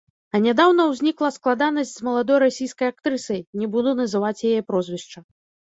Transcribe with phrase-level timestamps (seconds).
[0.37, 5.19] А нядаўна ўзнікла складанасць з маладой расійскай актрысай, не буду называць яе прозвішча.